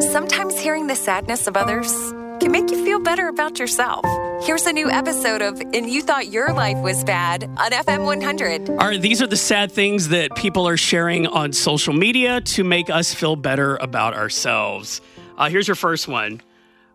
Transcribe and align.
Sometimes 0.00 0.58
hearing 0.58 0.86
the 0.86 0.96
sadness 0.96 1.46
of 1.46 1.56
others 1.56 1.92
can 2.40 2.50
make 2.50 2.70
you 2.70 2.82
feel 2.84 2.98
better 2.98 3.28
about 3.28 3.58
yourself. 3.58 4.04
Here's 4.42 4.64
a 4.66 4.72
new 4.72 4.90
episode 4.90 5.42
of 5.42 5.60
And 5.60 5.90
You 5.90 6.00
Thought 6.00 6.28
Your 6.28 6.52
Life 6.52 6.78
Was 6.78 7.04
Bad 7.04 7.44
on 7.58 7.72
FM 7.72 8.04
100. 8.06 8.70
All 8.70 8.76
right, 8.76 9.00
these 9.00 9.20
are 9.20 9.26
the 9.26 9.36
sad 9.36 9.70
things 9.70 10.08
that 10.08 10.34
people 10.34 10.66
are 10.66 10.78
sharing 10.78 11.26
on 11.26 11.52
social 11.52 11.92
media 11.92 12.40
to 12.40 12.64
make 12.64 12.88
us 12.88 13.12
feel 13.12 13.36
better 13.36 13.76
about 13.76 14.14
ourselves. 14.14 15.02
Uh, 15.36 15.50
here's 15.50 15.68
your 15.68 15.74
first 15.74 16.08
one. 16.08 16.40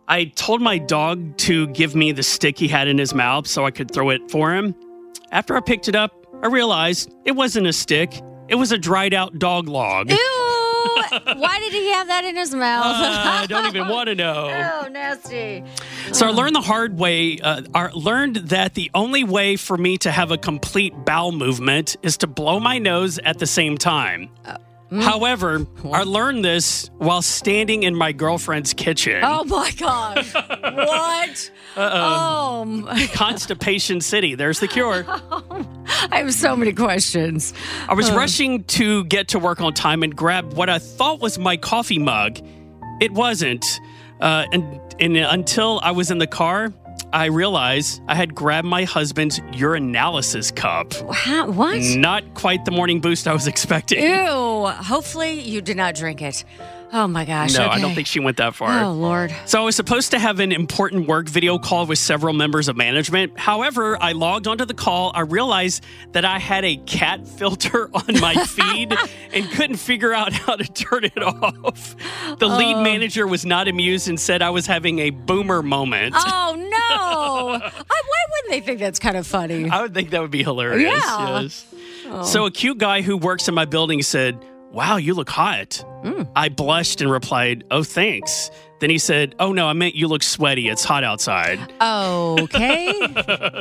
I 0.07 0.25
told 0.25 0.61
my 0.61 0.79
dog 0.79 1.37
to 1.37 1.67
give 1.67 1.95
me 1.95 2.13
the 2.13 2.23
stick 2.23 2.57
he 2.57 2.67
had 2.67 2.87
in 2.87 2.97
his 2.97 3.13
mouth 3.13 3.45
so 3.45 3.65
I 3.65 3.71
could 3.71 3.91
throw 3.91 4.09
it 4.09 4.31
for 4.31 4.55
him. 4.55 4.73
After 5.31 5.55
I 5.55 5.59
picked 5.59 5.87
it 5.87 5.95
up, 5.95 6.25
I 6.41 6.47
realized 6.47 7.13
it 7.25 7.33
wasn't 7.33 7.67
a 7.67 7.73
stick, 7.73 8.21
it 8.47 8.55
was 8.55 8.71
a 8.71 8.77
dried 8.77 9.13
out 9.13 9.37
dog 9.37 9.67
log. 9.67 10.09
Ew! 10.09 10.46
Why 11.37 11.59
did 11.59 11.73
he 11.73 11.91
have 11.91 12.07
that 12.07 12.23
in 12.25 12.35
his 12.35 12.53
mouth? 12.53 12.85
Uh, 12.85 13.41
I 13.43 13.45
don't 13.47 13.67
even 13.67 13.87
want 13.87 14.07
to 14.07 14.15
know. 14.15 14.47
Oh, 14.83 14.87
nasty. 14.89 15.63
So 16.11 16.27
I 16.27 16.29
learned 16.29 16.55
the 16.55 16.61
hard 16.61 16.97
way. 16.99 17.39
Uh, 17.39 17.61
I 17.73 17.87
learned 17.93 18.35
that 18.37 18.73
the 18.73 18.89
only 18.93 19.23
way 19.23 19.55
for 19.55 19.77
me 19.77 19.97
to 19.99 20.11
have 20.11 20.31
a 20.31 20.37
complete 20.37 20.93
bowel 21.05 21.31
movement 21.31 21.95
is 22.03 22.17
to 22.17 22.27
blow 22.27 22.59
my 22.59 22.77
nose 22.79 23.17
at 23.19 23.39
the 23.39 23.45
same 23.47 23.77
time. 23.77 24.29
However, 24.89 25.65
I 25.91 26.03
learned 26.03 26.45
this 26.45 26.89
while 26.97 27.21
standing 27.21 27.83
in 27.83 27.93
my 27.95 28.13
girlfriend's 28.13 28.73
kitchen. 28.73 29.19
Oh 29.21 29.43
my 29.43 29.71
gosh. 29.71 30.33
what? 30.33 31.51
Oh, 31.75 32.63
my- 32.65 33.07
Constipation 33.07 33.99
City. 33.99 34.35
There's 34.35 34.59
the 34.61 34.67
cure. 34.69 35.05
I 36.11 36.17
have 36.17 36.33
so 36.33 36.55
many 36.55 36.73
questions. 36.73 37.53
I 37.87 37.93
was 37.93 38.11
rushing 38.11 38.63
to 38.65 39.03
get 39.05 39.29
to 39.29 39.39
work 39.39 39.61
on 39.61 39.73
time 39.73 40.03
and 40.03 40.15
grab 40.15 40.53
what 40.53 40.69
I 40.69 40.79
thought 40.79 41.19
was 41.19 41.39
my 41.39 41.57
coffee 41.57 41.99
mug. 41.99 42.39
It 43.01 43.11
wasn't. 43.11 43.65
Uh, 44.19 44.45
and, 44.51 44.79
and 44.99 45.17
until 45.17 45.79
I 45.83 45.91
was 45.91 46.11
in 46.11 46.17
the 46.17 46.27
car, 46.27 46.73
I 47.13 47.25
realized 47.25 48.01
I 48.07 48.15
had 48.15 48.35
grabbed 48.35 48.67
my 48.67 48.83
husband's 48.83 49.39
urinalysis 49.39 50.55
cup. 50.55 50.93
How, 51.13 51.49
what? 51.49 51.79
Not 51.81 52.33
quite 52.33 52.65
the 52.65 52.71
morning 52.71 52.99
boost 52.99 53.27
I 53.27 53.33
was 53.33 53.47
expecting. 53.53 54.03
Ew. 54.03 54.67
Hopefully 54.67 55.39
you 55.39 55.61
did 55.61 55.77
not 55.77 55.95
drink 55.95 56.21
it. 56.21 56.43
Oh 56.93 57.05
my 57.07 57.25
gosh. 57.25 57.53
No, 57.57 57.67
I 57.67 57.81
don't 57.81 57.93
think 57.93 58.07
she 58.07 58.19
went 58.21 58.37
that 58.37 58.55
far. 58.55 58.83
Oh, 58.85 58.93
Lord. 58.93 59.33
So 59.45 59.61
I 59.61 59.65
was 59.65 59.75
supposed 59.75 60.11
to 60.11 60.19
have 60.19 60.39
an 60.39 60.51
important 60.53 61.07
work 61.07 61.27
video 61.27 61.59
call 61.59 61.85
with 61.85 61.99
several 61.99 62.33
members 62.33 62.69
of 62.69 62.77
management. 62.77 63.37
However, 63.37 64.01
I 64.01 64.13
logged 64.13 64.47
onto 64.47 64.63
the 64.63 64.73
call. 64.73 65.11
I 65.13 65.21
realized 65.21 65.83
that 66.13 66.23
I 66.23 66.39
had 66.39 66.63
a 66.63 66.77
cat 66.77 67.27
filter 67.37 67.89
on 67.93 68.19
my 68.21 68.35
feed 68.45 68.95
and 69.33 69.49
couldn't 69.51 69.77
figure 69.77 70.13
out 70.13 70.31
how 70.31 70.55
to 70.55 70.63
turn 70.63 71.03
it 71.03 71.21
off. 71.21 71.95
The 72.39 72.47
lead 72.47 72.75
Oh. 72.77 72.81
manager 72.83 73.27
was 73.27 73.45
not 73.45 73.67
amused 73.67 74.07
and 74.07 74.17
said 74.19 74.41
I 74.41 74.49
was 74.51 74.65
having 74.65 74.99
a 74.99 75.09
boomer 75.09 75.61
moment. 75.61 76.15
Oh, 76.17 76.55
no. 76.57 76.67
I, 76.69 77.59
why 77.59 78.23
wouldn't 78.31 78.49
they 78.51 78.61
think 78.61 78.79
that's 78.79 78.99
kind 78.99 79.17
of 79.17 79.27
funny? 79.27 79.69
I 79.69 79.81
would 79.81 79.93
think 79.93 80.11
that 80.11 80.21
would 80.21 80.31
be 80.31 80.43
hilarious. 80.43 80.89
Yeah. 81.03 81.41
Yes. 81.41 81.65
Oh. 82.07 82.23
So 82.23 82.45
a 82.45 82.51
cute 82.51 82.77
guy 82.77 83.01
who 83.01 83.17
works 83.17 83.47
in 83.49 83.53
my 83.55 83.65
building 83.65 84.01
said, 84.01 84.37
Wow, 84.71 84.97
you 84.97 85.13
look 85.13 85.29
hot. 85.29 85.83
Mm. 86.03 86.29
I 86.35 86.49
blushed 86.49 87.01
and 87.01 87.09
replied, 87.09 87.63
Oh, 87.71 87.83
thanks. 87.83 88.51
Then 88.79 88.89
he 88.89 88.97
said, 88.97 89.35
Oh, 89.39 89.53
no, 89.53 89.67
I 89.67 89.73
meant 89.73 89.95
you 89.95 90.07
look 90.07 90.23
sweaty. 90.23 90.67
It's 90.67 90.83
hot 90.83 91.03
outside. 91.03 91.59
Okay. 91.81 93.07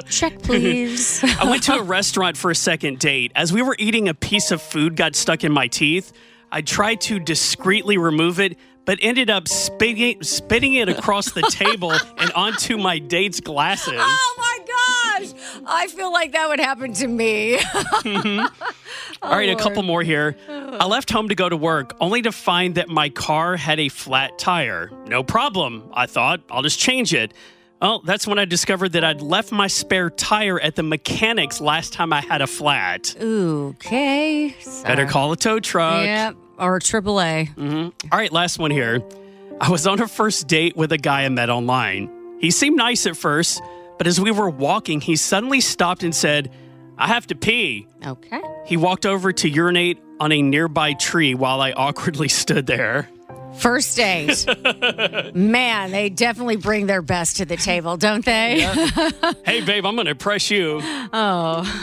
Check, 0.11 0.43
please. 0.43 1.25
I 1.25 1.49
went 1.49 1.63
to 1.65 1.75
a 1.75 1.83
restaurant 1.83 2.37
for 2.37 2.51
a 2.51 2.55
second 2.55 2.99
date. 2.99 3.33
As 3.35 3.53
we 3.53 3.63
were 3.63 3.77
eating, 3.79 4.09
a 4.09 4.15
piece 4.15 4.51
of 4.51 4.61
food 4.61 4.97
got 4.97 5.15
stuck 5.15 5.45
in 5.45 5.53
my 5.53 5.69
teeth. 5.69 6.13
I 6.53 6.63
tried 6.63 7.01
to 7.03 7.19
discreetly 7.19 7.99
remove 7.99 8.39
it, 8.41 8.57
but 8.85 8.99
ended 9.03 9.31
up 9.31 9.49
spitting, 9.49 10.23
spitting 10.23 10.75
it 10.75 10.89
across 10.89 11.33
the 11.33 11.43
table 11.43 11.93
and 12.19 12.33
onto 12.33 12.77
my 12.77 12.99
date's 12.99 13.41
glasses. 13.41 13.95
Oh 13.97 14.35
my 14.39 14.59
gosh. 14.67 15.63
I 15.67 15.89
feel 15.89 16.13
like 16.13 16.33
that 16.33 16.49
would 16.49 16.61
happen 16.61 16.93
to 16.95 17.09
me. 17.09 17.57
Mm-hmm. 17.57 18.63
All 19.23 19.31
right, 19.31 19.49
a 19.49 19.53
oh, 19.53 19.57
couple 19.57 19.83
more 19.83 20.03
here. 20.03 20.37
I 20.81 20.87
left 20.87 21.11
home 21.11 21.29
to 21.29 21.35
go 21.35 21.49
to 21.49 21.57
work, 21.57 21.95
only 22.01 22.23
to 22.23 22.33
find 22.33 22.75
that 22.75 22.89
my 22.89 23.09
car 23.09 23.57
had 23.57 23.81
a 23.81 23.89
flat 23.89 24.39
tire. 24.39 24.91
No 25.07 25.23
problem, 25.23 25.91
I 25.93 26.07
thought. 26.07 26.41
I'll 26.51 26.63
just 26.63 26.79
change 26.79 27.15
it. 27.15 27.33
Well, 27.81 28.01
that's 28.01 28.27
when 28.27 28.39
I 28.39 28.47
discovered 28.47 28.93
that 28.93 29.05
I'd 29.05 29.21
left 29.21 29.53
my 29.53 29.67
spare 29.67 30.09
tire 30.11 30.59
at 30.59 30.77
the 30.77 30.83
mechanic's 30.83 31.61
last 31.61 31.93
time 31.93 32.13
I 32.13 32.21
had 32.23 32.41
a 32.41 32.47
flat. 32.47 33.15
okay. 33.21 34.55
Better 34.83 35.07
call 35.07 35.33
a 35.33 35.37
tow 35.37 35.61
truck. 35.61 36.05
Yep. 36.05 36.37
Or 36.59 36.79
AAA. 36.79 37.55
Mm-hmm. 37.55 38.09
All 38.11 38.19
right, 38.19 38.33
last 38.33 38.59
one 38.59 38.71
here. 38.71 39.03
I 39.61 39.71
was 39.71 39.87
on 39.87 40.01
a 40.01 40.09
first 40.09 40.49
date 40.49 40.77
with 40.77 40.91
a 40.93 40.99
guy 40.99 41.25
I 41.25 41.29
met 41.29 41.51
online. 41.51 42.11
He 42.41 42.51
seemed 42.51 42.77
nice 42.77 43.07
at 43.07 43.17
first, 43.17 43.63
but 43.99 44.07
as 44.07 44.21
we 44.21 44.31
were 44.31 44.49
walking, 44.51 45.01
he 45.01 45.17
suddenly 45.17 45.61
stopped 45.61 46.03
and 46.03 46.15
said, 46.15 46.51
I 46.99 47.09
have 47.09 47.27
to 47.29 47.35
pee. 47.35 47.87
Okay. 48.05 48.41
He 48.65 48.77
walked 48.77 49.07
over 49.07 49.33
to 49.33 49.49
urinate 49.49 49.99
on 50.21 50.33
a 50.33 50.41
nearby 50.43 50.95
tree 50.95 51.35
while 51.35 51.61
I 51.61 51.73
awkwardly 51.73 52.29
stood 52.43 52.67
there. 52.67 53.09
First 53.59 53.97
date. 53.97 54.45
Man, 55.35 55.91
they 55.91 56.11
definitely 56.11 56.57
bring 56.57 56.87
their 56.87 57.01
best 57.01 57.39
to 57.39 57.47
the 57.47 57.57
table, 57.57 57.97
don't 57.97 58.25
they? 58.25 58.61
Hey, 59.47 59.65
babe, 59.65 59.87
I'm 59.87 59.95
going 59.95 60.05
to 60.07 60.11
impress 60.11 60.51
you. 60.51 60.81
Oh. 60.83 61.83